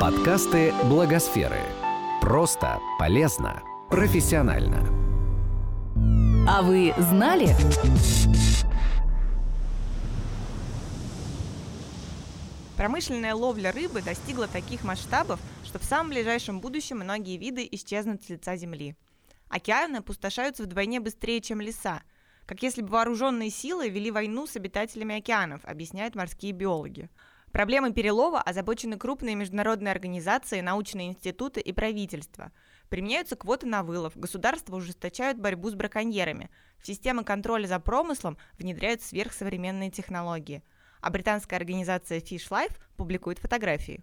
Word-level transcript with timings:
Подкасты 0.00 0.72
Благосферы. 0.84 1.60
Просто, 2.22 2.80
полезно, 2.98 3.62
профессионально. 3.90 4.78
А 6.48 6.62
вы 6.62 6.94
знали? 6.96 7.54
Промышленная 12.78 13.34
ловля 13.34 13.72
рыбы 13.72 14.00
достигла 14.00 14.48
таких 14.48 14.84
масштабов, 14.84 15.38
что 15.64 15.78
в 15.78 15.84
самом 15.84 16.12
ближайшем 16.12 16.60
будущем 16.60 17.00
многие 17.00 17.36
виды 17.36 17.68
исчезнут 17.70 18.22
с 18.22 18.30
лица 18.30 18.56
Земли. 18.56 18.96
Океаны 19.50 19.98
опустошаются 19.98 20.62
вдвойне 20.62 21.00
быстрее, 21.00 21.42
чем 21.42 21.60
леса, 21.60 22.00
как 22.46 22.62
если 22.62 22.80
бы 22.80 22.88
вооруженные 22.88 23.50
силы 23.50 23.90
вели 23.90 24.10
войну 24.10 24.46
с 24.46 24.56
обитателями 24.56 25.18
океанов, 25.18 25.60
объясняют 25.64 26.14
морские 26.14 26.52
биологи. 26.52 27.10
Проблемой 27.52 27.92
перелова 27.92 28.40
озабочены 28.40 28.96
крупные 28.96 29.34
международные 29.34 29.92
организации, 29.92 30.60
научные 30.60 31.08
институты 31.08 31.60
и 31.60 31.72
правительства. 31.72 32.52
Применяются 32.88 33.36
квоты 33.36 33.66
на 33.66 33.82
вылов, 33.82 34.16
государства 34.16 34.76
ужесточают 34.76 35.38
борьбу 35.38 35.70
с 35.70 35.74
браконьерами, 35.74 36.50
в 36.78 36.86
системы 36.86 37.24
контроля 37.24 37.66
за 37.66 37.78
промыслом 37.80 38.38
внедряют 38.58 39.02
сверхсовременные 39.02 39.90
технологии– 39.90 40.62
а 41.00 41.10
британская 41.10 41.56
организация 41.56 42.20
Fish 42.20 42.48
Life 42.50 42.76
публикует 42.96 43.38
фотографии. 43.38 44.02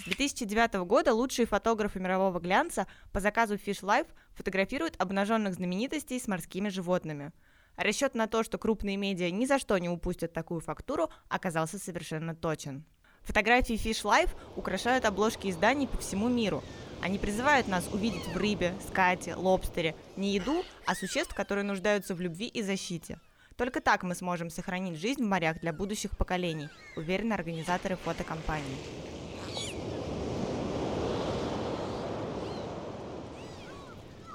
С 0.00 0.04
2009 0.04 0.74
года 0.86 1.12
лучшие 1.12 1.46
фотографы 1.46 2.00
мирового 2.00 2.40
глянца 2.40 2.86
по 3.12 3.20
заказу 3.20 3.54
Fish 3.54 3.82
Life 3.82 4.08
фотографируют 4.34 4.94
обнаженных 4.98 5.54
знаменитостей 5.54 6.18
с 6.18 6.26
морскими 6.26 6.68
животными. 6.68 7.32
Расчет 7.76 8.14
на 8.14 8.26
то, 8.26 8.42
что 8.42 8.58
крупные 8.58 8.96
медиа 8.96 9.30
ни 9.30 9.46
за 9.46 9.58
что 9.58 9.78
не 9.78 9.88
упустят 9.88 10.32
такую 10.32 10.60
фактуру, 10.60 11.10
оказался 11.28 11.78
совершенно 11.78 12.34
точен. 12.34 12.84
Фотографии 13.22 13.74
Fish 13.74 14.04
Life 14.04 14.30
украшают 14.56 15.04
обложки 15.04 15.48
изданий 15.48 15.88
по 15.88 15.98
всему 15.98 16.28
миру. 16.28 16.62
Они 17.00 17.18
призывают 17.18 17.68
нас 17.68 17.88
увидеть 17.92 18.26
в 18.26 18.36
рыбе, 18.36 18.74
скате, 18.86 19.34
лобстере 19.34 19.94
не 20.16 20.34
еду, 20.34 20.62
а 20.86 20.94
существ, 20.94 21.34
которые 21.34 21.64
нуждаются 21.64 22.14
в 22.14 22.20
любви 22.20 22.46
и 22.46 22.62
защите– 22.62 23.18
только 23.56 23.80
так 23.80 24.02
мы 24.02 24.14
сможем 24.16 24.50
сохранить 24.50 24.98
жизнь 24.98 25.22
в 25.22 25.28
морях 25.28 25.60
для 25.60 25.72
будущих 25.72 26.16
поколений, 26.16 26.68
уверены 26.96 27.34
организаторы 27.34 27.96
фотокомпании. 27.96 29.13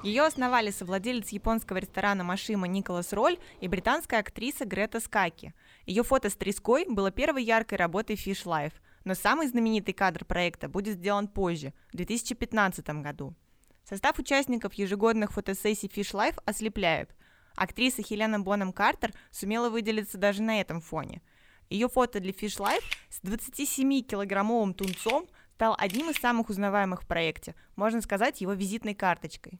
Ее 0.01 0.23
основали 0.23 0.71
совладелец 0.71 1.27
японского 1.29 1.77
ресторана 1.77 2.23
Машима 2.23 2.67
Николас 2.67 3.11
Роль 3.11 3.37
и 3.59 3.67
британская 3.67 4.21
актриса 4.21 4.63
Грета 4.63 5.01
Скаки. 5.01 5.53
Ее 5.85 6.03
фото 6.03 6.29
с 6.29 6.35
треской 6.35 6.85
было 6.87 7.11
первой 7.11 7.43
яркой 7.43 7.77
работой 7.77 8.15
Fish 8.15 8.45
Life, 8.45 8.71
но 9.03 9.13
самый 9.13 9.47
знаменитый 9.47 9.93
кадр 9.93 10.23
проекта 10.23 10.69
будет 10.69 10.95
сделан 10.95 11.27
позже, 11.27 11.73
в 11.91 11.97
2015 11.97 12.87
году. 13.01 13.35
Состав 13.83 14.17
участников 14.19 14.73
ежегодных 14.75 15.33
фотосессий 15.33 15.91
Fish 15.93 16.13
Life 16.13 16.41
ослепляет. 16.45 17.13
Актриса 17.57 18.01
Хелена 18.01 18.39
Боном 18.39 18.71
Картер 18.71 19.11
сумела 19.31 19.69
выделиться 19.69 20.17
даже 20.17 20.41
на 20.41 20.61
этом 20.61 20.79
фоне. 20.79 21.21
Ее 21.69 21.89
фото 21.89 22.21
для 22.21 22.31
Fish 22.31 22.57
Life 22.57 22.83
с 23.09 23.21
27-килограммовым 23.21 24.73
тунцом 24.73 25.27
стал 25.55 25.75
одним 25.77 26.09
из 26.09 26.15
самых 26.15 26.49
узнаваемых 26.49 27.03
в 27.03 27.07
проекте, 27.07 27.53
можно 27.75 27.99
сказать, 28.01 28.39
его 28.39 28.53
визитной 28.53 28.95
карточкой. 28.95 29.59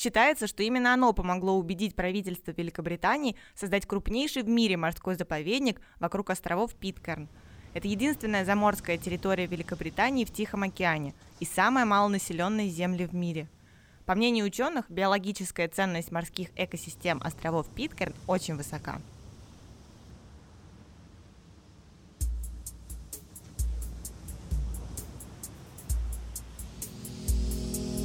Считается, 0.00 0.46
что 0.46 0.62
именно 0.62 0.94
оно 0.94 1.12
помогло 1.12 1.58
убедить 1.58 1.94
правительство 1.94 2.52
Великобритании 2.52 3.36
создать 3.54 3.84
крупнейший 3.84 4.42
в 4.42 4.48
мире 4.48 4.78
морской 4.78 5.14
заповедник 5.14 5.78
вокруг 5.98 6.30
островов 6.30 6.74
Питкерн. 6.74 7.28
Это 7.74 7.86
единственная 7.86 8.46
заморская 8.46 8.96
территория 8.96 9.44
Великобритании 9.44 10.24
в 10.24 10.32
Тихом 10.32 10.62
океане 10.62 11.12
и 11.38 11.44
самая 11.44 11.84
малонаселенная 11.84 12.68
земля 12.68 13.06
в 13.08 13.14
мире– 13.14 13.46
по 14.06 14.16
мнению 14.16 14.46
ученых, 14.46 14.90
биологическая 14.90 15.68
ценность 15.68 16.10
морских 16.10 16.48
экосистем 16.56 17.20
островов 17.22 17.68
Питкерн 17.68 18.12
очень 18.26 18.56
высока. 18.56 19.00